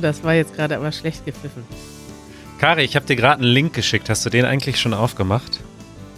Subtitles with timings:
[0.00, 1.62] Oh, das war jetzt gerade aber schlecht gepfiffen.
[2.58, 4.08] Kari, ich habe dir gerade einen Link geschickt.
[4.08, 5.60] Hast du den eigentlich schon aufgemacht?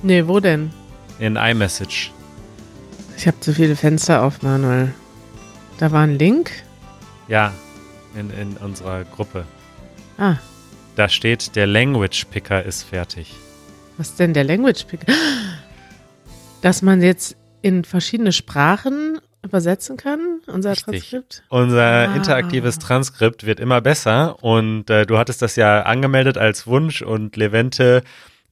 [0.04, 0.70] Nee, wo denn?
[1.18, 2.12] In iMessage.
[3.16, 4.94] Ich habe zu viele Fenster auf, Manuel.
[5.78, 6.52] Da war ein Link?
[7.26, 7.52] Ja,
[8.16, 9.46] in, in unserer Gruppe.
[10.16, 10.36] Ah,
[10.94, 13.34] Da steht, der Language Picker ist fertig.
[13.98, 15.12] was denn der Language Picker?
[16.62, 20.84] Dass man jetzt in verschiedene Sprachen übersetzen kann, unser Richtig.
[21.10, 21.42] Transkript?
[21.48, 22.14] Unser Ah.
[22.14, 27.36] interaktives Transkript wird immer besser und äh, du hattest das ja angemeldet als Wunsch und
[27.36, 28.02] Levente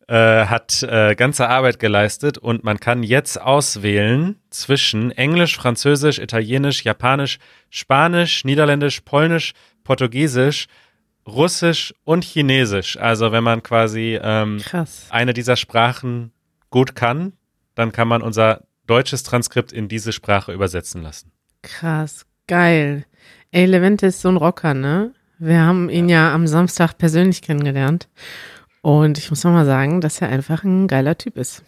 [0.08, 6.82] äh, hat äh, ganze Arbeit geleistet und man kann jetzt auswählen zwischen Englisch, Französisch, Italienisch,
[6.82, 7.38] Japanisch,
[7.70, 9.52] Spanisch, Niederländisch, Polnisch,
[9.84, 10.66] Portugiesisch,
[11.28, 12.96] Russisch und Chinesisch.
[12.96, 14.60] Also wenn man quasi ähm,
[15.10, 16.32] eine dieser Sprachen
[16.70, 17.34] gut kann,
[17.76, 21.30] dann kann man unser deutsches Transkript in diese Sprache übersetzen lassen.
[21.62, 22.26] Krass.
[22.46, 23.04] Geil.
[23.52, 25.12] Ey, Levente ist so ein Rocker, ne?
[25.38, 28.08] Wir haben ihn ja am Samstag persönlich kennengelernt.
[28.82, 31.64] Und ich muss nochmal sagen, dass er einfach ein geiler Typ ist.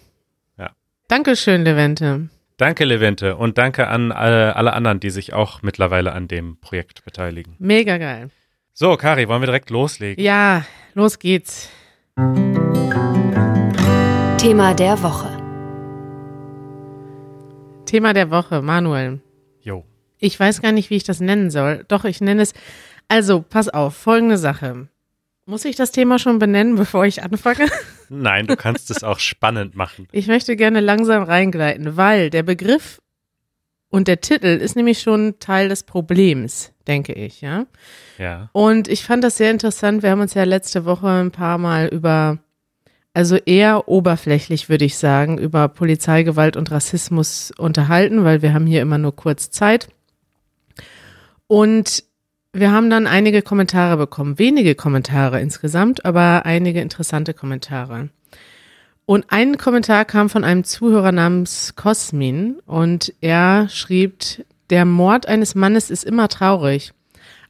[0.59, 0.71] Ja.
[1.09, 2.29] Dankeschön, Levente.
[2.59, 7.05] Danke, Levente, und danke an alle, alle anderen, die sich auch mittlerweile an dem Projekt
[7.05, 7.57] beteiligen.
[7.59, 8.29] Mega geil.
[8.73, 10.23] So, Kari, wollen wir direkt loslegen?
[10.23, 11.69] Ja, los geht's.
[14.39, 15.31] Thema der Woche.
[17.87, 19.21] Thema der Woche, Manuel.
[20.23, 21.85] Ich weiß gar nicht, wie ich das nennen soll.
[21.89, 22.55] Doch, ich nenne es.
[23.09, 24.87] Also, pass auf, folgende Sache.
[25.47, 27.69] Muss ich das Thema schon benennen, bevor ich anfange?
[28.09, 30.07] Nein, du kannst es auch spannend machen.
[30.13, 33.03] Ich möchte gerne langsam reingleiten, weil der Begriff
[33.91, 37.67] und der Titel ist nämlich schon Teil des Problems, denke ich, ja.
[38.17, 38.49] Ja.
[38.53, 40.05] Und ich fand das sehr interessant.
[40.05, 42.39] Wir haben uns ja letzte Woche ein paar Mal über,
[43.13, 48.83] also eher oberflächlich, würde ich sagen, über Polizeigewalt und Rassismus unterhalten, weil wir haben hier
[48.83, 49.89] immer nur kurz Zeit.
[51.53, 52.05] Und
[52.55, 58.09] wir haben dann einige Kommentare bekommen, wenige Kommentare insgesamt, aber einige interessante Kommentare.
[59.05, 65.55] Und ein Kommentar kam von einem Zuhörer namens Cosmin und er schrieb, der Mord eines
[65.55, 66.95] Mannes ist immer traurig.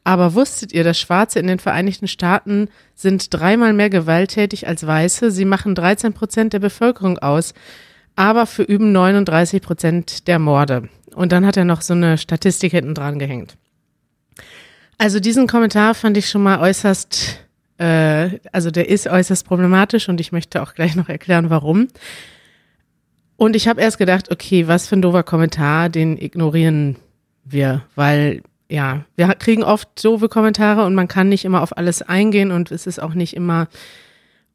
[0.03, 5.31] Aber wusstet ihr, dass Schwarze in den Vereinigten Staaten sind dreimal mehr gewalttätig als Weiße?
[5.31, 7.55] Sie machen 13 Prozent der Bevölkerung aus,
[8.17, 10.89] aber verüben 39 Prozent der Morde.
[11.15, 13.57] Und dann hat er noch so eine Statistik hinten dran gehängt.
[15.03, 17.41] Also diesen Kommentar fand ich schon mal äußerst,
[17.79, 21.89] äh, also der ist äußerst problematisch und ich möchte auch gleich noch erklären, warum.
[23.35, 26.99] Und ich habe erst gedacht, okay, was für ein doofer Kommentar, den ignorieren
[27.43, 32.03] wir, weil ja, wir kriegen oft doofe Kommentare und man kann nicht immer auf alles
[32.03, 33.67] eingehen und es ist auch nicht immer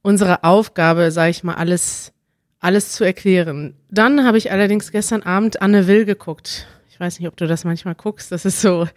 [0.01, 2.13] unsere Aufgabe, sage ich mal, alles
[2.61, 3.75] alles zu erklären.
[3.91, 6.67] Dann habe ich allerdings gestern Abend Anne Will geguckt.
[6.89, 8.31] Ich weiß nicht, ob du das manchmal guckst.
[8.31, 8.87] Das ist so,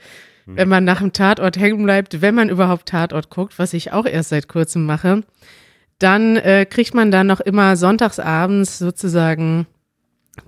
[0.57, 4.07] wenn man nach dem Tatort hängen bleibt, wenn man überhaupt Tatort guckt, was ich auch
[4.07, 5.23] erst seit kurzem mache,
[5.99, 9.67] dann äh, kriegt man dann noch immer sonntagsabends sozusagen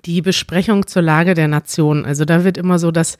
[0.04, 2.04] die Besprechung zur Lage der Nation.
[2.04, 3.18] Also da wird immer so das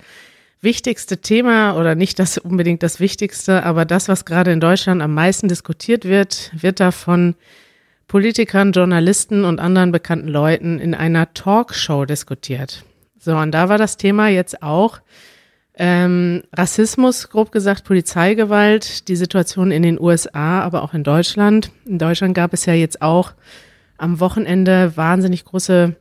[0.60, 5.12] wichtigste Thema oder nicht das unbedingt das wichtigste, aber das, was gerade in Deutschland am
[5.12, 7.34] meisten diskutiert wird, wird da von
[8.06, 12.84] Politikern, Journalisten und anderen bekannten Leuten in einer Talkshow diskutiert.
[13.19, 15.00] So, und da war das Thema jetzt auch
[15.75, 21.71] ähm, Rassismus, grob gesagt Polizeigewalt, die Situation in den USA, aber auch in Deutschland.
[21.87, 23.33] In Deutschland gab es ja jetzt auch
[23.97, 25.97] am Wochenende wahnsinnig große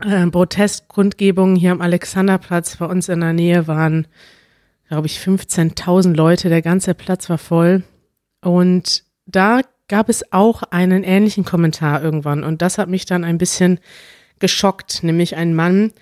[0.00, 2.76] äh, Protestkundgebungen hier am Alexanderplatz.
[2.76, 4.06] Bei uns in der Nähe waren,
[4.88, 6.48] glaube ich, 15.000 Leute.
[6.48, 7.82] Der ganze Platz war voll.
[8.42, 12.44] Und da gab es auch einen ähnlichen Kommentar irgendwann.
[12.44, 13.78] Und das hat mich dann ein bisschen
[14.38, 15.92] geschockt, nämlich ein Mann,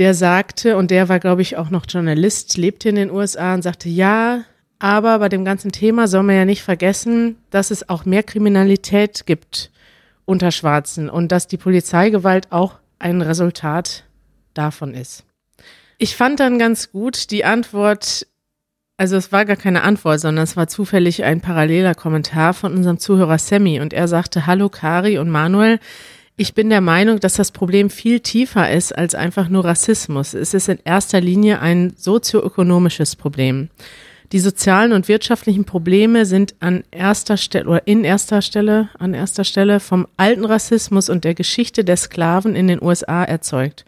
[0.00, 3.60] der sagte, und der war, glaube ich, auch noch Journalist, lebte in den USA und
[3.60, 4.44] sagte, ja,
[4.78, 9.26] aber bei dem ganzen Thema soll man ja nicht vergessen, dass es auch mehr Kriminalität
[9.26, 9.70] gibt
[10.24, 14.04] unter Schwarzen und dass die Polizeigewalt auch ein Resultat
[14.54, 15.24] davon ist.
[15.98, 18.26] Ich fand dann ganz gut die Antwort,
[18.96, 22.98] also es war gar keine Antwort, sondern es war zufällig ein paralleler Kommentar von unserem
[22.98, 25.78] Zuhörer Sammy und er sagte, hallo Kari und Manuel,
[26.40, 30.32] ich bin der Meinung, dass das Problem viel tiefer ist als einfach nur Rassismus.
[30.32, 33.68] Es ist in erster Linie ein sozioökonomisches Problem.
[34.32, 39.44] Die sozialen und wirtschaftlichen Probleme sind an erster Stelle oder in erster Stelle, an erster
[39.44, 43.84] Stelle vom alten Rassismus und der Geschichte der Sklaven in den USA erzeugt.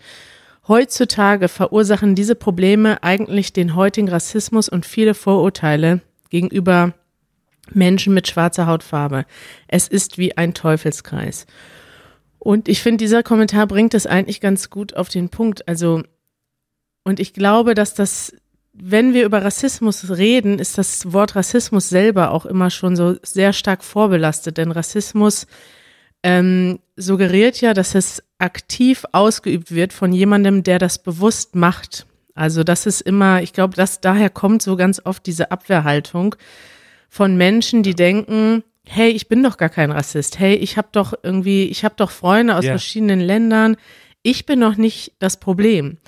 [0.69, 6.93] Heutzutage verursachen diese Probleme eigentlich den heutigen Rassismus und viele Vorurteile gegenüber
[7.73, 9.25] Menschen mit schwarzer Hautfarbe.
[9.69, 11.47] Es ist wie ein Teufelskreis.
[12.45, 15.69] Und ich finde, dieser Kommentar bringt es eigentlich ganz gut auf den Punkt.
[15.69, 16.03] Also,
[17.05, 18.33] und ich glaube, dass das
[18.75, 23.53] wenn wir über Rassismus reden, ist das Wort Rassismus selber auch immer schon so sehr
[23.53, 25.47] stark vorbelastet, denn Rassismus
[26.23, 32.07] ähm, suggeriert ja, dass es aktiv ausgeübt wird von jemandem, der das bewusst macht.
[32.35, 36.35] Also das ist immer, ich glaube, dass daher kommt so ganz oft diese Abwehrhaltung
[37.11, 40.39] von Menschen, die denken, hey, ich bin doch gar kein Rassist.
[40.39, 42.73] Hey, ich habe doch irgendwie, ich habe doch Freunde aus Ja.
[42.73, 43.77] verschiedenen Ländern.
[44.23, 45.99] Ich bin doch nicht das Problem.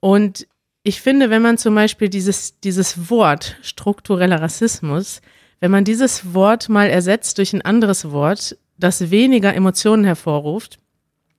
[0.00, 0.46] Und
[0.82, 5.20] ich finde, wenn man zum Beispiel dieses, dieses Wort struktureller Rassismus,
[5.60, 10.78] wenn man dieses Wort mal ersetzt durch ein anderes Wort, das weniger Emotionen hervorruft,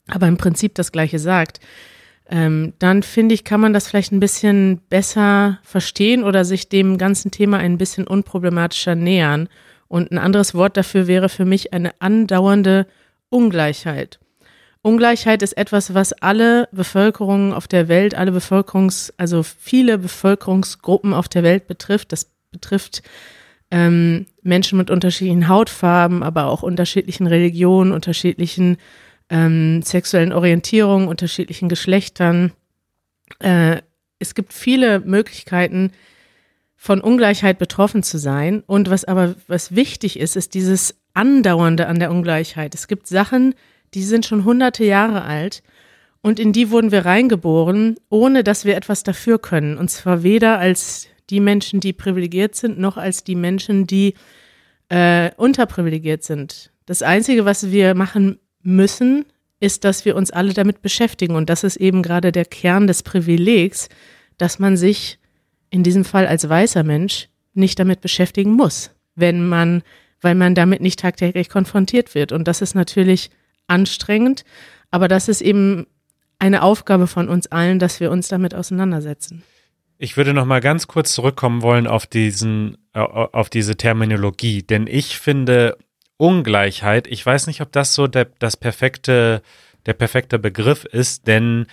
[0.08, 1.60] aber im Prinzip das Gleiche sagt,
[2.30, 6.98] ähm, dann finde ich, kann man das vielleicht ein bisschen besser verstehen oder sich dem
[6.98, 9.48] ganzen Thema ein bisschen unproblematischer nähern.
[9.88, 12.88] Und ein anderes Wort dafür wäre für mich eine andauernde
[13.30, 14.20] Ungleichheit.
[14.82, 21.28] Ungleichheit ist etwas, was alle Bevölkerungen auf der Welt, alle Bevölkerungs, also viele Bevölkerungsgruppen auf
[21.28, 22.12] der Welt betrifft.
[22.12, 23.02] Das betrifft
[23.70, 28.78] ähm, Menschen mit unterschiedlichen Hautfarben, aber auch unterschiedlichen Religionen, unterschiedlichen
[29.30, 32.54] ähm, sexuellen Orientierungen, unterschiedlichen Geschlechtern.
[33.40, 33.82] Äh,
[34.20, 35.92] es gibt viele Möglichkeiten,
[36.78, 38.64] von Ungleichheit betroffen zu sein.
[38.66, 42.76] Und was aber, was wichtig ist, ist dieses Andauernde an der Ungleichheit.
[42.76, 43.56] Es gibt Sachen,
[43.94, 45.64] die sind schon hunderte Jahre alt
[46.22, 49.78] und in die wurden wir reingeboren, ohne dass wir etwas dafür können.
[49.78, 54.14] Und zwar weder als die Menschen, die privilegiert sind, noch als die Menschen, die
[54.90, 56.72] äh, unterprivilegiert sind.
[56.86, 59.26] Das Einzige, was wir machen müssen,
[59.60, 61.36] ist, dass wir uns alle damit beschäftigen.
[61.36, 63.90] Und das ist eben gerade der Kern des Privilegs,
[64.38, 65.17] dass man sich
[65.70, 69.84] in diesem Fall als weißer Mensch nicht damit beschäftigen muss, wenn man,
[70.22, 72.32] weil man damit nicht tagtäglich konfrontiert wird.
[72.32, 73.30] Und das ist natürlich
[73.68, 74.46] anstrengend,
[74.92, 75.88] aber das ist eben
[76.40, 79.44] eine Aufgabe von uns allen, dass wir uns damit auseinandersetzen.
[79.98, 84.86] Ich würde noch mal ganz kurz zurückkommen wollen auf diesen, äh, auf diese Terminologie, denn
[84.86, 85.78] ich finde
[86.18, 89.42] Ungleichheit, ich weiß nicht, ob das so der, das perfekte,
[89.88, 91.66] der perfekte Begriff ist, denn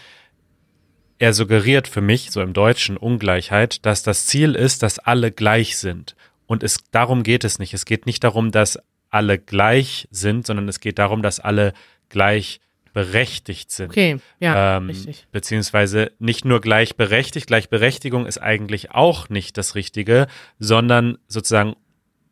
[1.18, 5.78] er suggeriert für mich, so im Deutschen, Ungleichheit, dass das Ziel ist, dass alle gleich
[5.78, 6.16] sind.
[6.46, 7.72] Und es, darum geht es nicht.
[7.74, 8.78] Es geht nicht darum, dass
[9.10, 11.72] alle gleich sind, sondern es geht darum, dass alle
[12.08, 12.60] gleich
[12.92, 13.90] berechtigt sind.
[13.90, 15.26] Okay, ja, ähm, richtig.
[15.32, 20.28] beziehungsweise nicht nur gleichberechtigt, Gleichberechtigung ist eigentlich auch nicht das Richtige,
[20.58, 21.74] sondern sozusagen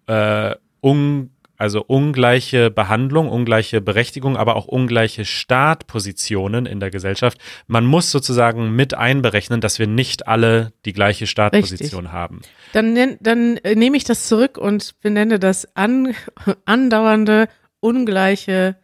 [0.06, 1.30] äh, un,
[1.62, 7.38] also ungleiche Behandlung, ungleiche Berechtigung, aber auch ungleiche Startpositionen in der Gesellschaft.
[7.68, 12.40] Man muss sozusagen mit einberechnen, dass wir nicht alle die gleiche Startposition haben.
[12.72, 16.16] Dann, dann äh, nehme ich das zurück und benenne das an,
[16.64, 17.46] andauernde,
[17.78, 18.74] ungleiche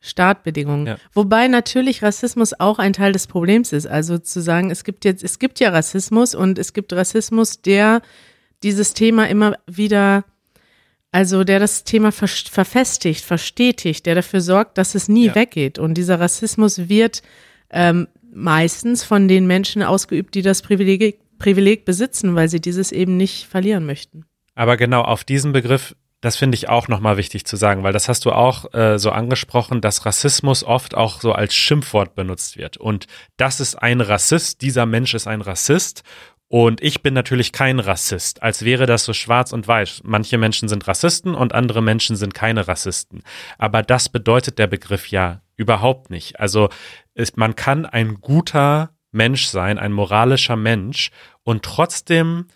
[0.00, 0.86] Startbedingungen.
[0.88, 0.96] Ja.
[1.12, 3.86] Wobei natürlich Rassismus auch ein Teil des Problems ist.
[3.86, 8.02] Also zu sagen, es gibt jetzt, es gibt ja Rassismus und es gibt Rassismus, der
[8.64, 10.24] dieses Thema immer wieder,
[11.14, 15.34] also der das Thema ver verfestigt, verstetigt, der dafür sorgt, dass es nie Ja.
[15.36, 15.78] weggeht.
[15.78, 17.22] Und dieser Rassismus wird
[17.70, 23.16] ähm, meistens von den Menschen ausgeübt, die das Privileg, Privileg besitzen, weil sie dieses eben
[23.16, 24.24] nicht verlieren möchten.
[24.56, 28.08] Aber genau auf diesen Begriff, das finde ich auch nochmal wichtig zu sagen, weil das
[28.08, 32.76] hast du auch äh, so angesprochen, dass Rassismus oft auch so als Schimpfwort benutzt wird.
[32.76, 33.06] Und
[33.36, 36.02] das ist ein Rassist, dieser Mensch ist ein Rassist.
[36.48, 40.02] Und ich bin natürlich kein Rassist, als wäre das so schwarz und weiß.
[40.04, 43.22] Manche Menschen sind Rassisten und andere Menschen sind keine Rassisten.
[43.58, 46.38] Aber das bedeutet der Begriff ja überhaupt nicht.
[46.38, 46.68] Also
[47.14, 51.10] ist, man kann ein guter Mensch sein, ein moralischer Mensch
[51.44, 52.46] und trotzdem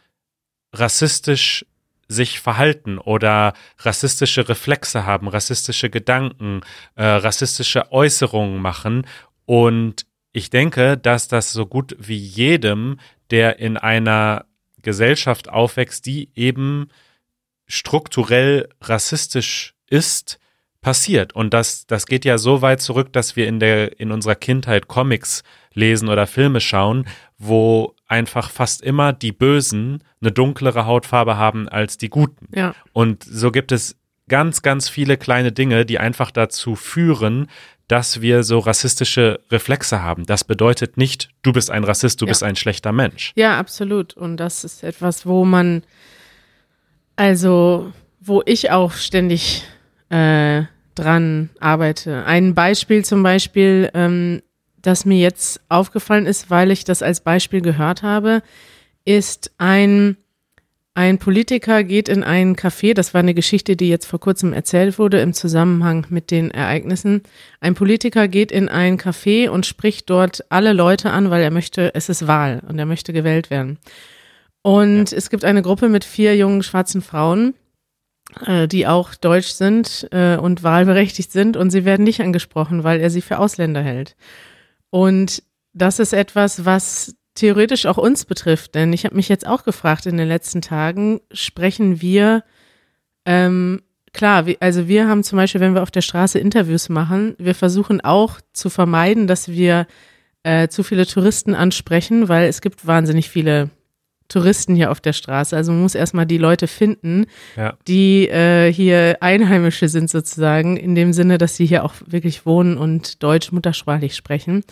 [0.72, 1.64] rassistisch
[2.08, 6.62] sich verhalten oder rassistische Reflexe haben, rassistische Gedanken,
[6.94, 9.06] äh, rassistische Äußerungen machen.
[9.44, 12.98] Und ich denke, dass das so gut wie jedem,
[13.30, 14.46] der in einer
[14.82, 16.88] Gesellschaft aufwächst, die eben
[17.66, 20.38] strukturell rassistisch ist,
[20.80, 21.34] passiert.
[21.34, 24.88] Und das, das geht ja so weit zurück, dass wir in der, in unserer Kindheit
[24.88, 25.42] Comics
[25.74, 27.06] lesen oder Filme schauen,
[27.36, 32.48] wo einfach fast immer die Bösen eine dunklere Hautfarbe haben als die Guten.
[32.54, 32.74] Ja.
[32.92, 33.96] Und so gibt es
[34.28, 37.48] ganz, ganz viele kleine Dinge, die einfach dazu führen,
[37.88, 40.24] dass wir so rassistische Reflexe haben.
[40.26, 42.30] Das bedeutet nicht, du bist ein Rassist, du Ja.
[42.30, 43.32] bist ein schlechter Mensch.
[43.34, 44.14] Ja, absolut.
[44.14, 45.82] Und das ist etwas, wo man,
[47.16, 49.64] also, wo ich auch ständig
[50.10, 50.62] äh,
[50.94, 52.24] dran arbeite.
[52.24, 54.42] Ein Beispiel zum Beispiel, ähm,
[54.80, 58.42] das mir jetzt aufgefallen ist, weil ich das als Beispiel gehört habe,
[59.04, 60.16] ist ein,
[60.98, 64.98] ein Politiker geht in ein Café, das war eine Geschichte, die jetzt vor kurzem erzählt
[64.98, 67.22] wurde im Zusammenhang mit den Ereignissen.
[67.60, 71.94] Ein Politiker geht in ein Café und spricht dort alle Leute an, weil er möchte,
[71.94, 73.78] es ist Wahl und er möchte gewählt werden.
[74.62, 77.54] Und es gibt eine Gruppe mit vier jungen schwarzen Frauen,
[78.44, 82.98] äh, die auch deutsch sind äh, und wahlberechtigt sind und sie werden nicht angesprochen, weil
[82.98, 84.16] er sie für Ausländer hält.
[84.90, 89.64] Und das ist etwas, was theoretisch auch uns betrifft, denn ich habe mich jetzt auch
[89.64, 92.42] gefragt in den letzten Tagen, sprechen wir,
[93.24, 97.36] ähm, klar, wie, also wir haben zum Beispiel, wenn wir auf der Straße Interviews machen,
[97.38, 99.86] wir versuchen auch zu vermeiden, dass wir
[100.42, 103.70] äh, zu viele Touristen ansprechen, weil es gibt wahnsinnig viele
[104.28, 105.56] Touristen hier auf der Straße.
[105.56, 107.26] Also man muss erstmal die Leute finden,
[107.56, 107.74] ja.
[107.86, 112.76] die äh, hier Einheimische sind sozusagen, in dem Sinne, dass sie hier auch wirklich wohnen
[112.76, 114.64] und Deutsch muttersprachlich sprechen.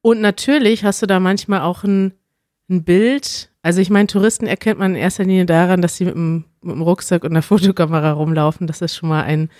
[0.00, 2.12] Und natürlich hast du da manchmal auch ein,
[2.70, 3.50] ein Bild.
[3.62, 6.76] Also ich meine, Touristen erkennt man in erster Linie daran, dass sie mit dem, mit
[6.76, 8.66] dem Rucksack und einer Fotokamera rumlaufen.
[8.66, 9.50] Das ist schon mal ein,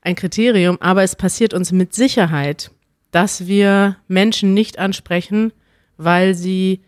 [0.00, 0.80] ein Kriterium.
[0.80, 2.70] Aber es passiert uns mit Sicherheit,
[3.10, 5.52] dass wir Menschen nicht ansprechen,
[5.98, 6.80] weil sie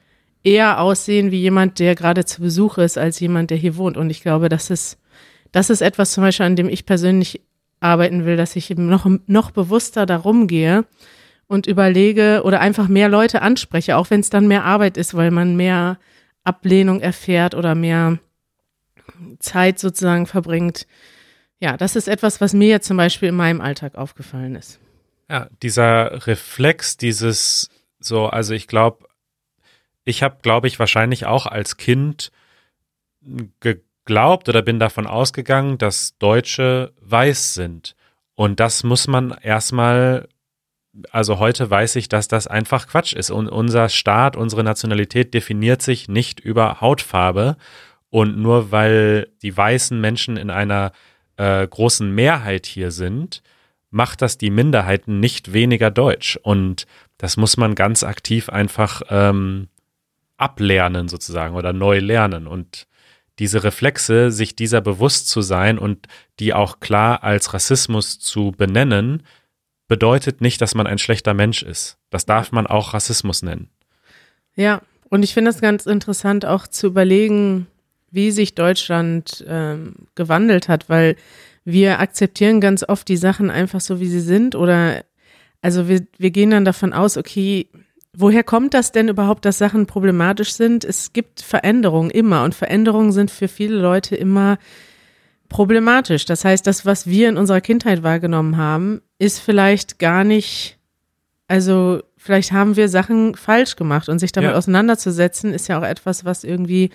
[0.42, 3.96] eher aussehen wie jemand, der gerade zu Besuch ist, als jemand, der hier wohnt.
[3.96, 4.98] Und ich glaube, das ist,
[5.52, 7.42] das ist etwas zum Beispiel, an dem ich persönlich
[7.80, 10.84] arbeiten will, dass ich eben noch, noch bewusster darum gehe
[11.54, 15.30] und überlege oder einfach mehr Leute anspreche, auch wenn es dann mehr Arbeit ist, weil
[15.30, 15.98] man mehr
[16.42, 18.18] Ablehnung erfährt oder mehr
[19.38, 20.86] Zeit sozusagen verbringt.
[21.60, 24.80] Ja, das ist etwas, was mir jetzt zum Beispiel in meinem Alltag aufgefallen ist.
[25.30, 29.06] Ja, dieser Reflex, dieses so, also ich glaube,
[30.04, 32.30] ich habe, glaube ich, wahrscheinlich auch als Kind
[33.60, 37.96] geglaubt oder bin davon ausgegangen, dass Deutsche weiß sind.
[38.34, 40.28] Und das muss man erstmal,
[41.10, 43.30] also heute weiß ich, dass das einfach Quatsch ist.
[43.30, 47.56] Und unser Staat, unsere Nationalität definiert sich nicht über Hautfarbe.
[48.10, 50.92] Und nur weil die weißen Menschen in einer
[51.36, 53.42] äh, großen Mehrheit hier sind,
[53.90, 56.38] macht das die Minderheiten nicht weniger deutsch.
[56.42, 56.86] Und
[57.18, 59.68] das muss man ganz aktiv einfach ähm,
[60.36, 62.86] ablernen sozusagen oder neu lernen und
[63.38, 66.06] diese Reflexe, sich dieser bewusst zu sein und
[66.38, 69.24] die auch klar als Rassismus zu benennen,
[69.94, 71.98] bedeutet nicht, dass man ein schlechter Mensch ist.
[72.10, 73.68] Das darf man auch Rassismus nennen.
[74.56, 77.68] Ja, und ich finde es ganz interessant auch zu überlegen,
[78.10, 81.14] wie sich Deutschland ähm, gewandelt hat, weil
[81.64, 85.04] wir akzeptieren ganz oft die Sachen einfach so, wie sie sind oder
[85.62, 87.68] also wir, wir gehen dann davon aus, okay,
[88.16, 90.84] Woher kommt das denn überhaupt, dass Sachen problematisch sind?
[90.84, 94.58] Es gibt Veränderungen immer und Veränderungen sind für viele Leute immer
[95.54, 96.24] problematisch.
[96.24, 100.78] Das heißt, das, was wir in unserer Kindheit wahrgenommen haben, ist vielleicht gar nicht,
[101.46, 104.56] also vielleicht haben wir Sachen falsch gemacht und sich damit ja.
[104.56, 106.90] auseinanderzusetzen, ist ja auch etwas, was irgendwie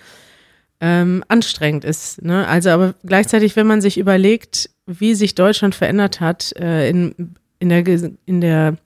[0.78, 2.20] ähm, anstrengend ist.
[2.20, 2.46] Ne?
[2.46, 7.70] Also aber gleichzeitig, wenn man sich überlegt, wie sich Deutschland verändert hat äh, in, in
[7.70, 7.82] der,
[8.26, 8.76] in der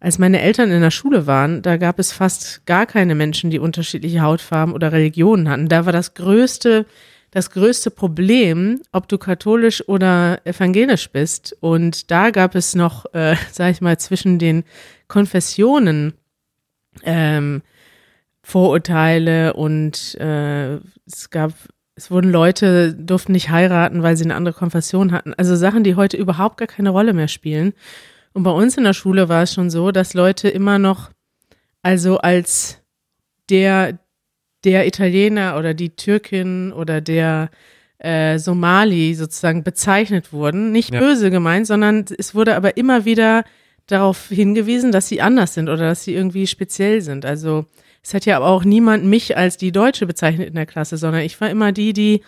[0.00, 3.58] als meine Eltern in der Schule waren, da gab es fast gar keine Menschen, die
[3.58, 5.70] unterschiedliche Hautfarben oder Religionen hatten.
[5.70, 6.84] Da war das größte,
[7.30, 11.56] das größte Problem, ob du katholisch oder evangelisch bist.
[11.60, 14.64] Und da gab es noch, äh, sag ich mal, zwischen den
[15.08, 16.14] Konfessionen
[17.04, 17.62] ähm,
[18.42, 21.52] Vorurteile und äh, es gab,
[21.94, 25.34] es wurden Leute, durften nicht heiraten, weil sie eine andere Konfession hatten.
[25.34, 27.74] Also Sachen, die heute überhaupt gar keine Rolle mehr spielen.
[28.32, 31.10] Und bei uns in der Schule war es schon so, dass Leute immer noch,
[31.82, 32.80] also als
[33.50, 33.98] der,
[34.64, 37.50] der Italiener oder die Türkin oder der
[37.98, 40.72] äh, Somali sozusagen bezeichnet wurden.
[40.72, 41.00] Nicht ja.
[41.00, 43.44] böse gemeint, sondern es wurde aber immer wieder
[43.86, 47.24] darauf hingewiesen, dass sie anders sind oder dass sie irgendwie speziell sind.
[47.24, 47.64] Also
[48.02, 51.22] es hat ja aber auch niemand mich als die Deutsche bezeichnet in der Klasse, sondern
[51.22, 52.22] ich war immer die, die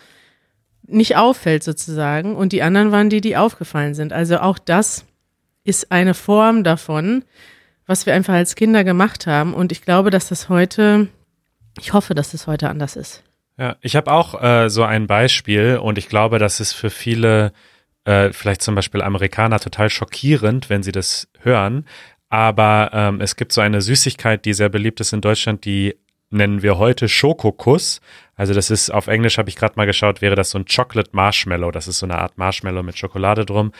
[0.87, 4.13] nicht auffällt sozusagen und die anderen waren die, die aufgefallen sind.
[4.13, 5.05] Also auch das
[5.63, 7.23] ist eine Form davon,
[7.85, 9.53] was wir einfach als Kinder gemacht haben.
[9.53, 11.07] Und ich glaube, dass das heute,
[11.79, 13.23] ich hoffe, dass das heute anders ist.
[13.57, 17.53] Ja, ich habe auch äh, so ein Beispiel und ich glaube, das ist für viele,
[18.05, 21.85] äh, vielleicht zum Beispiel Amerikaner, total schockierend, wenn sie das hören.
[22.29, 25.95] Aber ähm, es gibt so eine Süßigkeit, die sehr beliebt ist in Deutschland, die
[26.29, 27.99] nennen wir heute Schokokuss.
[28.35, 31.09] Also das ist auf Englisch, habe ich gerade mal geschaut, wäre das so ein Chocolate
[31.11, 31.71] Marshmallow.
[31.71, 33.73] Das ist so eine Art Marshmallow mit Schokolade drum.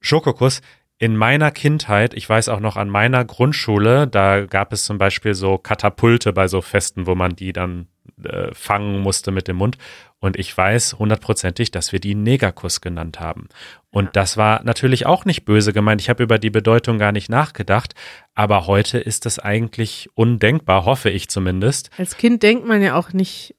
[0.00, 0.60] Schokokuss
[0.98, 5.34] in meiner Kindheit, ich weiß auch noch an meiner Grundschule, da gab es zum Beispiel
[5.34, 7.88] so Katapulte bei so Festen, wo man die dann
[8.22, 9.76] äh, fangen musste mit dem Mund.
[10.20, 13.48] Und ich weiß hundertprozentig, dass wir die Negerkuss genannt haben.
[13.90, 14.10] Und ja.
[14.12, 16.00] das war natürlich auch nicht böse gemeint.
[16.00, 17.94] Ich habe über die Bedeutung gar nicht nachgedacht.
[18.34, 21.90] Aber heute ist das eigentlich undenkbar, hoffe ich zumindest.
[21.98, 23.54] Als Kind denkt man ja auch nicht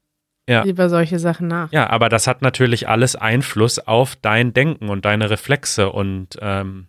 [0.48, 0.64] ja.
[0.64, 1.72] über solche Sachen nach.
[1.72, 6.88] Ja, aber das hat natürlich alles Einfluss auf dein Denken und deine Reflexe und ähm,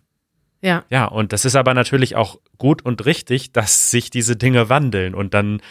[0.61, 0.83] ja.
[0.89, 5.13] Ja, und das ist aber natürlich auch gut und richtig, dass sich diese Dinge wandeln
[5.13, 5.61] und dann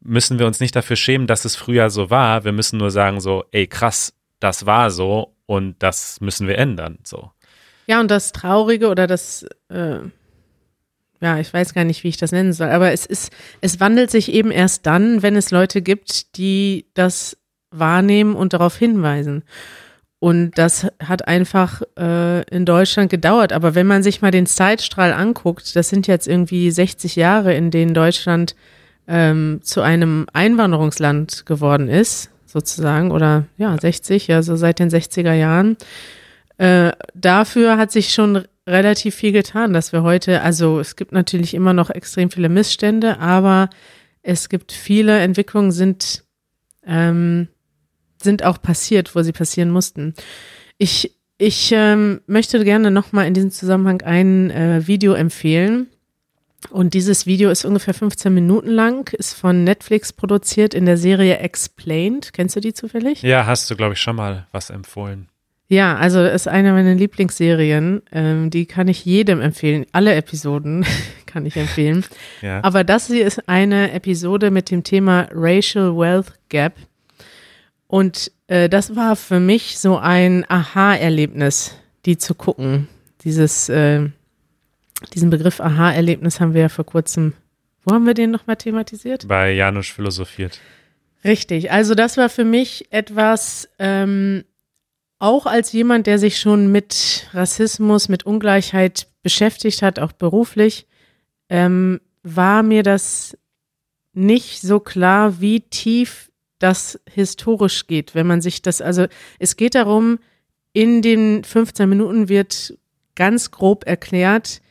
[0.00, 2.44] müssen wir uns nicht dafür schämen, dass es früher so war.
[2.44, 6.98] Wir müssen nur sagen so, ey krass, das war so und das müssen wir ändern.
[7.04, 7.30] So.
[7.86, 9.98] Ja, und das Traurige oder das, äh,
[11.20, 14.10] ja, ich weiß gar nicht, wie ich das nennen soll, aber es ist, es wandelt
[14.10, 17.36] sich eben erst dann, wenn es Leute gibt, die das
[17.70, 19.44] wahrnehmen und darauf hinweisen.
[20.22, 23.52] Und das hat einfach äh, in Deutschland gedauert.
[23.52, 27.72] Aber wenn man sich mal den Zeitstrahl anguckt, das sind jetzt irgendwie 60 Jahre, in
[27.72, 28.54] denen Deutschland
[29.08, 35.76] ähm, zu einem Einwanderungsland geworden ist, sozusagen, oder ja, 60, also seit den 60er Jahren.
[36.56, 41.52] Äh, dafür hat sich schon relativ viel getan, dass wir heute, also es gibt natürlich
[41.52, 43.70] immer noch extrem viele Missstände, aber
[44.22, 46.22] es gibt viele Entwicklungen sind,
[46.86, 47.48] ähm,
[48.22, 50.14] sind auch passiert, wo sie passieren mussten.
[50.78, 55.88] Ich, ich ähm, möchte gerne nochmal in diesem Zusammenhang ein äh, Video empfehlen.
[56.70, 61.38] Und dieses Video ist ungefähr 15 Minuten lang, ist von Netflix produziert in der Serie
[61.38, 62.32] Explained.
[62.32, 63.22] Kennst du die zufällig?
[63.22, 65.28] Ja, hast du, glaube ich, schon mal was empfohlen.
[65.72, 68.02] Ja, also ist eine meiner Lieblingsserien.
[68.12, 69.86] Ähm, die kann ich jedem empfehlen.
[69.92, 70.84] Alle Episoden
[71.26, 72.04] kann ich empfehlen.
[72.42, 72.62] Ja.
[72.62, 76.74] Aber das hier ist eine Episode mit dem Thema Racial Wealth Gap.
[77.92, 82.88] Und äh, das war für mich so ein Aha-Erlebnis, die zu gucken.
[83.22, 84.08] Dieses, äh,
[85.12, 87.34] diesen Begriff Aha-Erlebnis haben wir ja vor kurzem,
[87.84, 89.28] wo haben wir den nochmal thematisiert?
[89.28, 90.58] Bei Janusz philosophiert.
[91.22, 94.44] Richtig, also das war für mich etwas, ähm,
[95.18, 100.86] auch als jemand, der sich schon mit Rassismus, mit Ungleichheit beschäftigt hat, auch beruflich,
[101.50, 103.36] ähm, war mir das
[104.14, 106.31] nicht so klar, wie tief
[106.62, 109.06] das historisch geht, wenn man sich das, also
[109.38, 110.18] es geht darum,
[110.72, 112.78] in den 15 Minuten wird
[113.14, 114.62] ganz grob erklärt,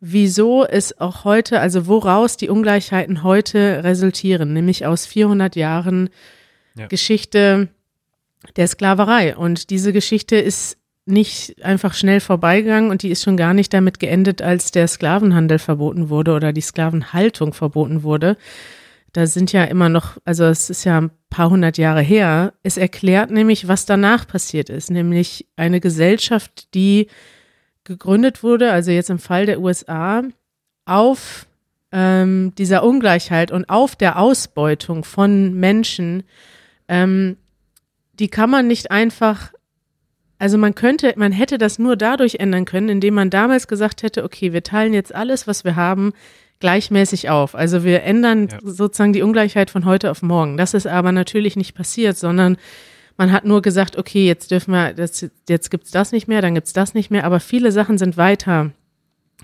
[0.00, 6.10] wieso es auch heute, also woraus die Ungleichheiten heute resultieren, nämlich aus 400 Jahren
[6.76, 6.86] Ja.
[6.86, 7.68] Geschichte
[8.56, 9.36] der Sklaverei.
[9.36, 13.98] Und diese Geschichte ist nicht einfach schnell vorbeigegangen und die ist schon gar nicht damit
[13.98, 18.36] geendet, als der Sklavenhandel verboten wurde oder die Sklavenhaltung verboten wurde.
[19.12, 22.54] Da sind ja immer noch, also es ist ja ein paar hundert Jahre her.
[22.62, 27.08] Es erklärt nämlich, was danach passiert ist, nämlich eine Gesellschaft, die
[27.84, 30.22] gegründet wurde, also jetzt im Fall der USA,
[30.86, 31.46] auf
[31.90, 36.22] ähm, dieser Ungleichheit und auf der Ausbeutung von Menschen,
[36.88, 37.36] ähm,
[38.14, 39.52] die kann man nicht einfach,
[40.38, 44.24] also man könnte, man hätte das nur dadurch ändern können, indem man damals gesagt hätte,
[44.24, 46.12] okay, wir teilen jetzt alles, was wir haben,
[46.62, 47.54] gleichmäßig auf.
[47.54, 48.58] Also wir ändern Ja.
[48.62, 50.56] sozusagen die Ungleichheit von heute auf morgen.
[50.56, 52.56] Das ist aber natürlich nicht passiert, sondern
[53.18, 56.54] man hat nur gesagt, okay, jetzt dürfen wir, das, jetzt gibt's das nicht mehr, dann
[56.54, 58.70] gibt's das nicht mehr, aber viele Sachen sind weiter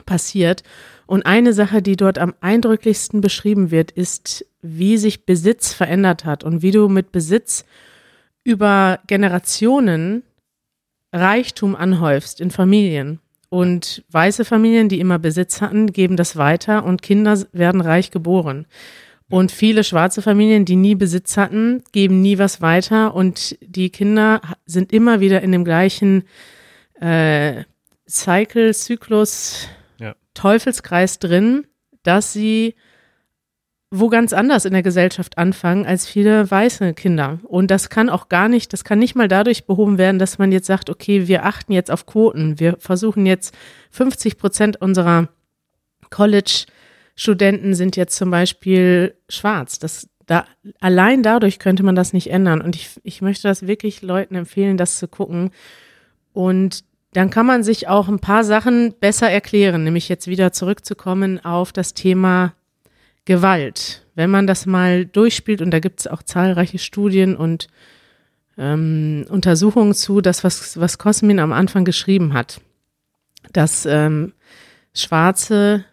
[0.06, 0.62] passiert.
[1.06, 6.44] Und eine Sache, die dort am eindrücklichsten beschrieben wird, ist, wie sich Besitz verändert hat
[6.44, 7.64] und wie du mit Besitz
[8.44, 10.22] über Generationen
[11.12, 13.18] Reichtum anhäufst in Familien.
[13.50, 18.66] Und weiße Familien, die immer Besitz hatten, geben das weiter und Kinder werden reich geboren.
[19.30, 24.40] Und viele schwarze Familien, die nie Besitz hatten, geben nie was weiter und die Kinder
[24.64, 26.24] sind immer wieder in dem gleichen
[27.00, 27.64] äh,
[28.08, 30.14] Cycle, Zyklus, Ja.
[30.32, 31.66] Teufelskreis drin,
[32.02, 32.74] dass sie
[33.90, 37.40] wo ganz anders in der Gesellschaft anfangen als viele weiße Kinder.
[37.44, 40.52] Und das kann auch gar nicht, das kann nicht mal dadurch behoben werden, dass man
[40.52, 42.60] jetzt sagt, okay, wir achten jetzt auf Quoten.
[42.60, 43.56] Wir versuchen jetzt
[43.90, 45.28] 50 Prozent unserer
[46.10, 49.78] College-Studenten sind jetzt zum Beispiel schwarz.
[49.78, 50.44] Das, da,
[50.80, 52.60] allein dadurch könnte man das nicht ändern.
[52.60, 55.50] Und ich, ich möchte das wirklich Leuten empfehlen, das zu gucken.
[56.34, 61.42] Und dann kann man sich auch ein paar Sachen besser erklären, nämlich jetzt wieder zurückzukommen
[61.42, 62.52] auf das Thema
[63.28, 64.06] Gewalt.
[64.14, 67.68] Wenn man das mal durchspielt, und da gibt es auch zahlreiche Studien und
[68.56, 72.62] ähm, Untersuchungen zu, das, was, was Cosmin am Anfang geschrieben hat,
[73.52, 74.32] dass ähm,
[74.94, 75.84] Schwarze,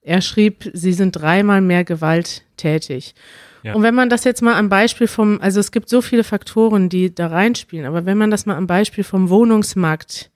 [0.00, 3.16] er schrieb, sie sind dreimal mehr gewalttätig.
[3.64, 3.74] Ja.
[3.74, 6.88] Und wenn man das jetzt mal am Beispiel vom, also es gibt so viele Faktoren,
[6.88, 10.30] die da reinspielen, aber wenn man das mal am Beispiel vom Wohnungsmarkt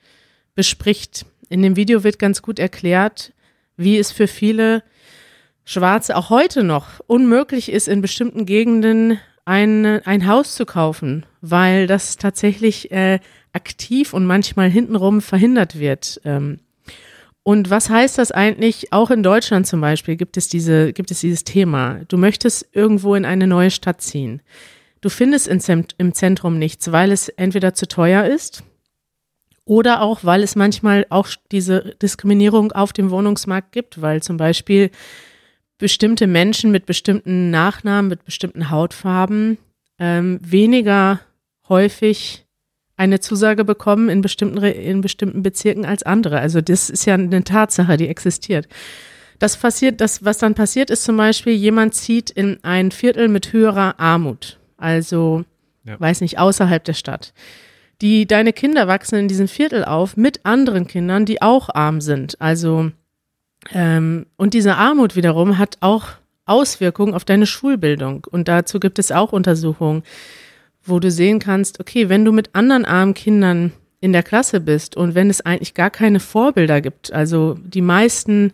[0.56, 3.32] bespricht, in dem Video wird ganz gut erklärt,
[3.76, 4.82] wie es für viele
[5.64, 11.87] Schwarze auch heute noch unmöglich ist, in bestimmten Gegenden ein, ein Haus zu kaufen, weil
[11.87, 13.18] das tatsächlich äh,
[13.53, 16.20] aktiv und manchmal hintenrum verhindert wird.
[16.24, 16.61] Ähm,
[17.42, 18.92] und was heißt das eigentlich?
[18.92, 22.00] Auch in Deutschland zum Beispiel gibt es diese, gibt es dieses Thema.
[22.09, 24.40] Du möchtest irgendwo in eine neue Stadt ziehen.
[25.03, 28.64] Du findest im Zentrum nichts, weil es entweder zu teuer ist
[29.66, 34.90] oder auch, weil es manchmal auch diese Diskriminierung auf dem Wohnungsmarkt gibt, weil zum Beispiel
[35.78, 39.58] bestimmte Menschen mit bestimmten Nachnamen, mit bestimmten Hautfarben
[39.98, 41.20] ähm, weniger
[41.68, 42.44] häufig
[42.96, 46.38] eine Zusage bekommen in bestimmten, in bestimmten Bezirken als andere.
[46.38, 48.68] Also das ist ja eine Tatsache, die existiert.
[49.40, 53.52] Das passiert, das, was dann passiert, ist zum Beispiel, jemand zieht in ein Viertel mit
[53.52, 55.44] höherer Armut, also
[55.84, 55.98] ja.
[55.98, 57.34] weiß nicht, außerhalb der Stadt.
[58.00, 62.40] Die, deine Kinder wachsen in diesem Viertel auf mit anderen Kindern, die auch arm sind.
[62.40, 62.92] Also,
[63.72, 66.09] ähm, und diese Armut wiederum hat auch
[66.46, 68.27] Auswirkungen auf deine Schulbildung.
[68.31, 70.03] Und dazu gibt es auch Untersuchungen,
[70.85, 74.96] wo du sehen kannst, okay, wenn du mit anderen armen Kindern in der Klasse bist
[74.96, 78.53] und wenn es eigentlich gar keine Vorbilder gibt, also die meisten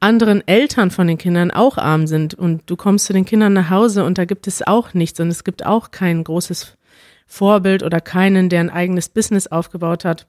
[0.00, 3.70] anderen Eltern von den Kindern auch arm sind und du kommst zu den Kindern nach
[3.70, 6.76] Hause und da gibt es auch nichts und es gibt auch kein großes
[7.26, 10.26] Vorbild oder keinen, der ein eigenes Business aufgebaut hat,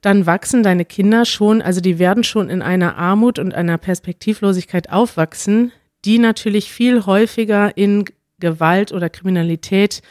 [0.00, 4.90] dann wachsen deine Kinder schon, also die werden schon in einer Armut und einer Perspektivlosigkeit
[4.90, 5.72] aufwachsen,
[6.04, 8.04] die natürlich viel häufiger in
[8.38, 10.02] Gewalt oder Kriminalität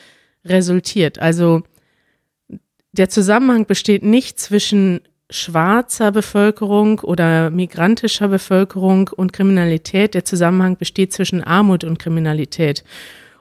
[0.44, 1.20] resultiert.
[1.20, 1.64] Also
[2.92, 10.14] der Zusammenhang besteht nicht zwischen schwarzer Bevölkerung oder migrantischer Bevölkerung und Kriminalität.
[10.14, 12.84] Der Zusammenhang besteht zwischen Armut und Kriminalität.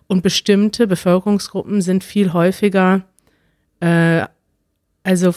[0.08, 3.02] Und bestimmte Bevölkerungsgruppen sind viel häufiger,
[3.80, 4.24] äh,
[5.02, 5.34] also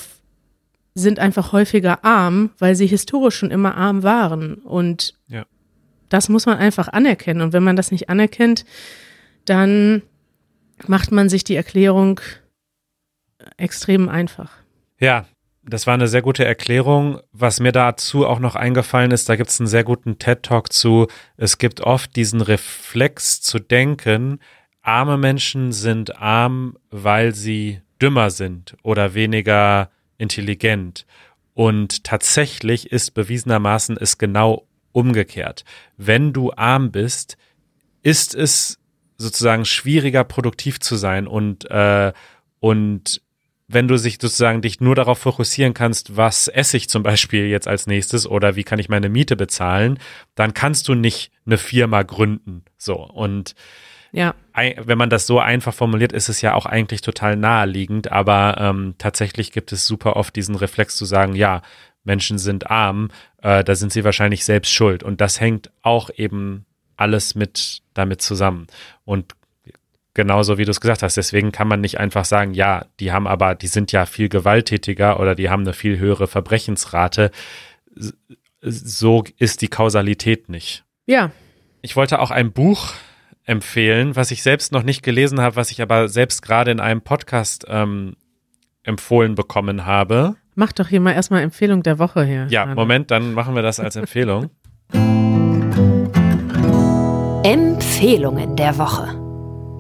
[0.94, 4.56] sind einfach häufiger arm, weil sie historisch schon immer arm waren.
[4.56, 5.46] Und ja.
[6.10, 7.42] das muss man einfach anerkennen.
[7.42, 8.66] Und wenn man das nicht anerkennt,
[9.46, 10.02] dann
[10.88, 12.20] macht man sich die Erklärung
[13.58, 14.52] extrem einfach.
[15.00, 15.26] Ja,
[15.64, 17.20] das war eine sehr gute Erklärung.
[17.32, 21.08] Was mir dazu auch noch eingefallen ist, da gibt es einen sehr guten TED-Talk zu.
[21.38, 24.40] Es gibt oft diesen Reflex zu denken,
[24.82, 31.08] arme Menschen sind arm, weil sie dümmer sind oder weniger intelligent.
[31.56, 35.66] Und tatsächlich ist bewiesenermaßen es genau umgekehrt.
[35.98, 37.38] Wenn du arm bist,
[38.04, 38.80] ist es
[39.18, 42.14] sozusagen schwieriger, produktiv zu sein und, äh,
[42.60, 43.22] und
[43.68, 47.68] wenn du sich sozusagen dich nur darauf fokussieren kannst, was esse ich zum Beispiel jetzt
[47.68, 50.00] als nächstes oder wie kann ich meine Miete bezahlen,
[50.34, 52.64] dann kannst du nicht eine Firma gründen.
[52.78, 53.54] So und
[54.12, 54.34] ja.
[54.54, 58.96] wenn man das so einfach formuliert, ist es ja auch eigentlich total naheliegend, aber ähm,
[58.98, 61.62] tatsächlich gibt es super oft diesen Reflex zu sagen, ja,
[62.04, 63.10] Menschen sind arm,
[63.42, 66.66] äh, da sind sie wahrscheinlich selbst schuld und das hängt auch eben
[66.98, 68.68] alles mit damit zusammen.
[69.06, 69.36] Und
[70.14, 73.28] genauso wie du es gesagt hast, deswegen kann man nicht einfach sagen, ja, die haben
[73.28, 77.32] aber, die sind ja viel gewalttätiger oder die haben eine viel höhere Verbrechensrate.
[78.62, 80.84] So ist die Kausalität nicht.
[81.06, 81.32] Ja.
[81.82, 82.94] Ich wollte auch ein Buch
[83.50, 87.02] empfehlen, was ich selbst noch nicht gelesen habe, was ich aber selbst gerade in einem
[87.02, 88.16] Podcast ähm,
[88.84, 90.36] empfohlen bekommen habe.
[90.54, 92.48] Mach doch hier mal erstmal Empfehlung der Woche her.
[92.50, 92.76] Ja, Arne.
[92.76, 94.52] Moment, dann machen wir das als Empfehlung.
[97.44, 99.16] Empfehlungen der Woche.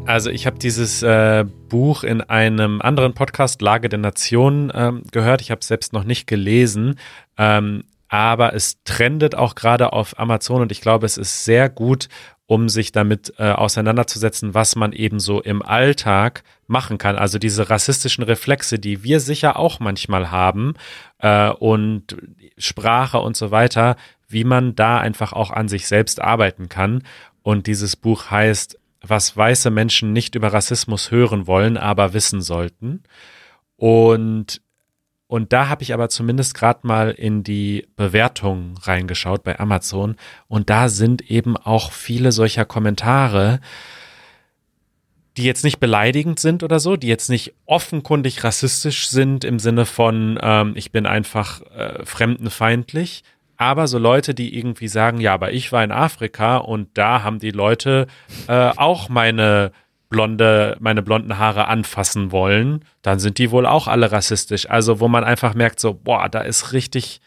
[0.08, 5.42] Also ich habe dieses äh, Buch in einem anderen Podcast, Lage der Nation, ähm, gehört.
[5.42, 6.96] Ich habe es selbst noch nicht gelesen,
[7.38, 12.10] ähm, aber es trendet auch gerade auf Amazon und ich glaube, es ist sehr gut,
[12.50, 17.16] um sich damit äh, auseinanderzusetzen, was man eben so im Alltag machen kann.
[17.16, 20.74] Also diese rassistischen Reflexe, die wir sicher auch manchmal haben
[21.20, 22.18] äh, und
[22.58, 27.04] Sprache und so weiter, wie man da einfach auch an sich selbst arbeiten kann.
[27.44, 33.04] Und dieses Buch heißt was weiße Menschen nicht über Rassismus hören wollen, aber wissen sollten.
[33.76, 34.60] Und,
[35.30, 40.16] und da habe ich aber zumindest gerade mal in die Bewertungen reingeschaut bei Amazon.
[40.48, 43.60] Und da sind eben auch viele solcher Kommentare,
[45.38, 49.86] die jetzt nicht beleidigend sind oder so, die jetzt nicht offenkundig rassistisch sind im Sinne
[49.86, 53.24] von, ähm, ich bin einfach äh, fremdenfeindlich,
[53.56, 57.38] aber so Leute, die irgendwie sagen, ja, aber ich war in Afrika und da haben
[57.38, 58.08] die Leute
[58.48, 59.74] äh, auch meine
[60.10, 64.70] blonde, meine blonden Haare anfassen wollen, dann sind die wohl auch alle rassistisch.
[64.70, 67.22] Also, wo man einfach merkt, so, boah, da ist richtig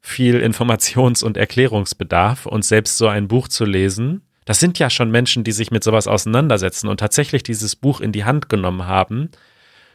[0.00, 5.10] viel Informations- und Erklärungsbedarf und selbst so ein Buch zu lesen, das sind ja schon
[5.10, 9.30] Menschen, die sich mit sowas auseinandersetzen und tatsächlich dieses Buch in die Hand genommen haben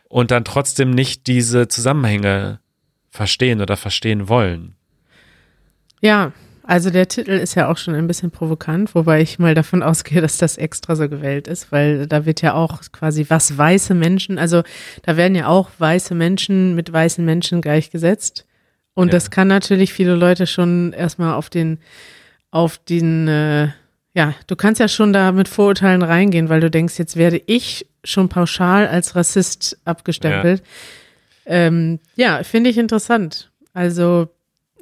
[0.10, 2.60] und dann trotzdem nicht diese Zusammenhänge
[3.10, 4.75] verstehen oder verstehen wollen.
[6.01, 6.34] Ja,
[6.65, 10.21] also der Titel ist ja auch schon ein bisschen provokant, wobei ich mal davon ausgehe,
[10.21, 14.39] dass das extra so gewählt ist, weil da wird ja auch quasi was weiße Menschen,
[14.39, 14.63] also
[15.04, 18.45] da werden ja auch weiße Menschen mit weißen Menschen gleichgesetzt.
[18.93, 19.12] Und ja.
[19.12, 21.80] das kann natürlich viele Leute schon erstmal auf den,
[22.52, 23.69] auf den, äh,
[24.13, 27.88] ja, du kannst ja schon da mit Vorurteilen reingehen, weil du denkst, jetzt werde ich
[28.04, 30.62] schon pauschal als Rassist abgestempelt.
[31.45, 33.52] Ja, ähm, ja finde ich interessant.
[33.73, 34.30] Also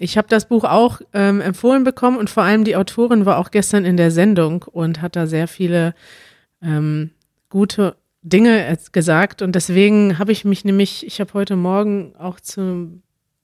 [0.02, 3.52] ich habe das Buch auch ähm, empfohlen bekommen und vor allem die Autorin war auch
[3.52, 5.94] gestern in der Sendung und hat da sehr viele
[6.62, 7.12] ähm,
[7.50, 9.44] gute Dinge gesagt.
[9.44, 13.02] Und deswegen habe ich mich nämlich, ich habe heute Morgen auch zu,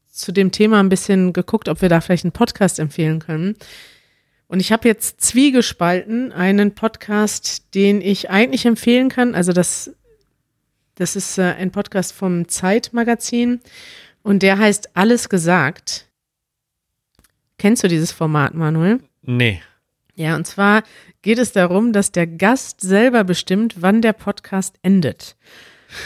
[0.07, 3.55] zu dem Thema ein bisschen geguckt, ob wir da vielleicht einen Podcast empfehlen können.
[4.47, 9.35] Und ich habe jetzt zwiegespalten einen Podcast, den ich eigentlich empfehlen kann.
[9.35, 9.91] Also das,
[10.95, 13.59] das ist äh, ein Podcast vom Zeitmagazin
[14.23, 16.06] und der heißt Alles gesagt.
[17.57, 18.99] Kennst du dieses Format, Manuel?
[19.21, 19.61] Nee.
[20.15, 20.83] Ja, und zwar
[21.21, 25.35] geht es darum, dass der Gast selber bestimmt, wann der Podcast endet.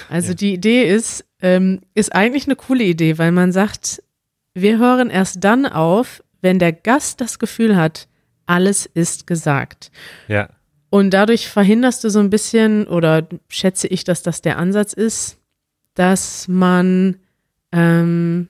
[0.10, 0.36] Also ja.
[0.36, 4.04] die Idee ist, ähm, ist eigentlich eine coole Idee, weil man sagt,
[4.54, 8.08] wir hören erst dann auf, wenn der Gast das Gefühl hat,
[8.46, 9.92] alles ist gesagt.
[10.28, 10.50] Ja.
[10.90, 15.38] Und dadurch verhinderst du so ein bisschen, oder schätze ich, dass das der Ansatz ist,
[15.94, 17.18] dass man
[17.72, 18.50] ähm,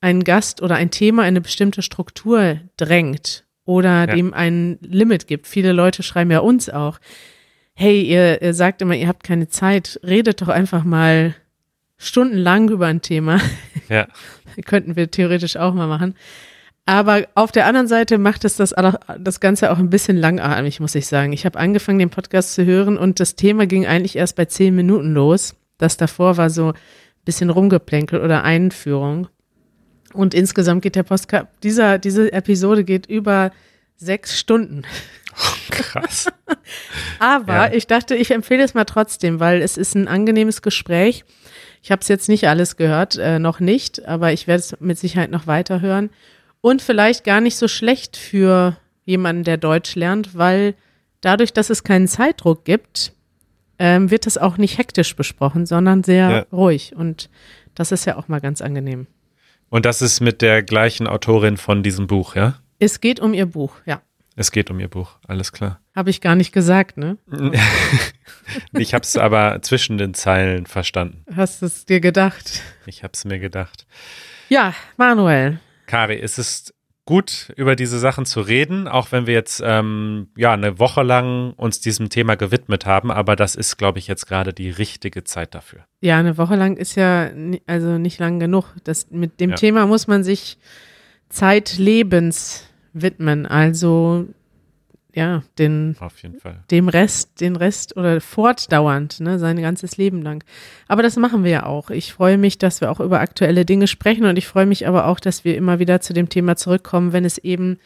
[0.00, 4.06] einen Gast oder ein Thema in eine bestimmte Struktur drängt oder ja.
[4.06, 5.46] dem ein Limit gibt.
[5.46, 6.98] Viele Leute schreiben ja uns auch,
[7.74, 11.34] hey, ihr, ihr sagt immer, ihr habt keine Zeit, redet doch einfach mal
[11.98, 13.40] stundenlang über ein Thema.
[13.88, 14.08] Ja.
[14.64, 16.14] Könnten wir theoretisch auch mal machen.
[16.86, 18.74] Aber auf der anderen Seite macht es das,
[19.18, 21.32] das Ganze auch ein bisschen langatmig, muss ich sagen.
[21.32, 24.74] Ich habe angefangen, den Podcast zu hören und das Thema ging eigentlich erst bei zehn
[24.74, 25.54] Minuten los.
[25.78, 26.74] Das davor war so ein
[27.24, 29.28] bisschen rumgeplänkelt oder Einführung.
[30.12, 33.52] Und insgesamt geht der Podcast, dieser, diese Episode geht über
[33.96, 34.82] sechs Stunden.
[35.70, 36.26] krass.
[37.18, 37.72] Aber ja.
[37.72, 41.24] ich dachte, ich empfehle es mal trotzdem, weil es ist ein angenehmes Gespräch.
[41.82, 44.98] Ich habe es jetzt nicht alles gehört, äh, noch nicht, aber ich werde es mit
[44.98, 46.10] Sicherheit noch weiterhören.
[46.60, 50.74] Und vielleicht gar nicht so schlecht für jemanden, der Deutsch lernt, weil
[51.20, 53.12] dadurch, dass es keinen Zeitdruck gibt,
[53.78, 56.46] ähm, wird es auch nicht hektisch besprochen, sondern sehr ja.
[56.52, 56.94] ruhig.
[56.94, 57.30] Und
[57.74, 59.06] das ist ja auch mal ganz angenehm.
[59.70, 62.58] Und das ist mit der gleichen Autorin von diesem Buch, ja?
[62.80, 64.02] Es geht um ihr Buch, ja.
[64.34, 65.80] Es geht um ihr Buch, alles klar.
[65.94, 67.18] Habe ich gar nicht gesagt, ne?
[68.72, 71.24] ich habe es aber zwischen den Zeilen verstanden.
[71.34, 72.62] Hast es dir gedacht?
[72.86, 73.86] Ich habe es mir gedacht.
[74.48, 75.60] Ja, Manuel.
[75.86, 76.74] Kari, es ist
[77.10, 81.54] gut, über diese Sachen zu reden, auch wenn wir jetzt ähm, ja eine Woche lang
[81.56, 85.56] uns diesem Thema gewidmet haben, aber das ist, glaube ich, jetzt gerade die richtige Zeit
[85.56, 85.80] dafür.
[86.00, 87.28] Ja, eine Woche lang ist ja
[87.66, 88.76] also nicht lang genug.
[88.84, 89.56] Das, mit dem ja.
[89.56, 90.56] Thema muss man sich
[91.30, 93.44] zeitlebens widmen.
[93.44, 94.28] Also
[95.14, 96.62] ja, den, Auf jeden Fall.
[96.70, 100.44] dem Rest, den Rest oder fortdauernd, ne, sein ganzes Leben lang.
[100.88, 101.90] Aber das machen wir ja auch.
[101.90, 105.06] Ich freue mich, dass wir auch über aktuelle Dinge sprechen und ich freue mich aber
[105.06, 107.78] auch, dass wir immer wieder zu dem Thema zurückkommen, wenn es eben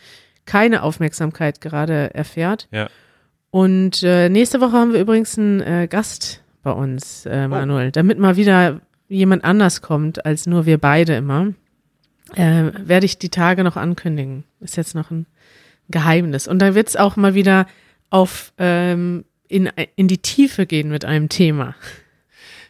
[0.45, 2.69] keine Aufmerksamkeit gerade erfährt.
[2.71, 2.89] Ja.
[3.51, 7.49] Und äh, nächste Woche haben wir übrigens einen äh, Gast bei uns, äh, oh.
[7.49, 7.91] Manuel, oh.
[7.93, 11.53] damit mal wieder jemand anders kommt als nur wir beide immer.
[12.35, 14.45] Äh, werde ich die Tage noch ankündigen.
[14.61, 15.27] Ist jetzt noch ein
[15.89, 16.49] Geheimnis.
[16.49, 17.67] Und da wird es auch mal wieder
[18.11, 21.75] auf ähm, in, in die Tiefe gehen mit einem Thema.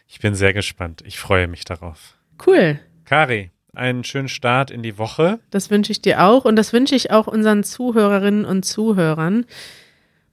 [0.07, 1.03] Ich bin sehr gespannt.
[1.05, 2.15] Ich freue mich darauf.
[2.45, 2.79] Cool.
[3.05, 5.39] Kari, einen schönen Start in die Woche.
[5.51, 9.45] Das wünsche ich dir auch und das wünsche ich auch unseren Zuhörerinnen und Zuhörern.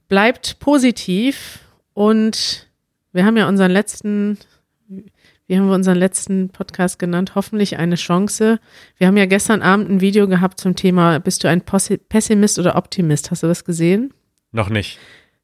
[0.07, 1.59] Bleibt positiv
[1.93, 2.67] und
[3.11, 4.37] wir haben ja unseren letzten
[5.47, 7.35] wie haben wir unseren letzten Podcast genannt?
[7.35, 8.59] Hoffentlich eine Chance.
[8.97, 12.75] Wir haben ja gestern Abend ein Video gehabt zum Thema, bist du ein Pessimist oder
[12.75, 13.29] Optimist?
[13.29, 14.13] Hast du das gesehen?
[14.51, 14.99] Noch nicht.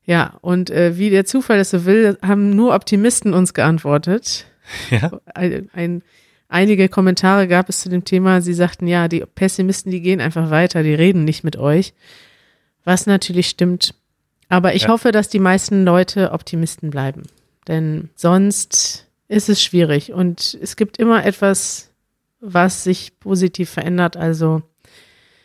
[0.05, 4.45] Ja, und äh, wie der Zufall es so will, haben nur Optimisten uns geantwortet.
[4.91, 5.19] Ja.
[5.33, 6.03] Ein, ein,
[6.47, 8.39] einige Kommentare gab es zu dem Thema.
[8.41, 11.95] Sie sagten, ja, die Pessimisten, die gehen einfach weiter, die reden nicht mit euch.
[12.83, 13.95] Was natürlich stimmt.
[14.47, 14.89] Aber ich ja.
[14.89, 17.23] hoffe, dass die meisten Leute Optimisten bleiben.
[17.67, 20.11] Denn sonst ist es schwierig.
[20.11, 21.91] Und es gibt immer etwas,
[22.41, 24.17] was sich positiv verändert.
[24.17, 24.61] Also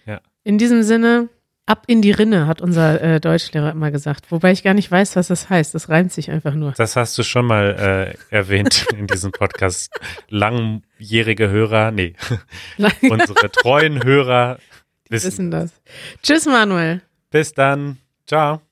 [0.07, 0.21] ja.
[0.43, 1.29] in diesem Sinne,
[1.67, 4.33] ab in die Rinne, hat unser äh, Deutschlehrer immer gesagt.
[4.33, 5.75] Wobei ich gar nicht weiß, was das heißt.
[5.75, 6.73] Das reimt sich einfach nur.
[6.73, 9.93] Das hast du schon mal äh, erwähnt in diesem Podcast.
[10.29, 12.15] Langjährige Hörer, nee,
[13.03, 14.59] unsere treuen Hörer
[15.09, 15.73] wissen, wissen das.
[16.23, 17.03] Tschüss, Manuel.
[17.31, 17.99] Bis dann.
[18.27, 18.63] Ciao.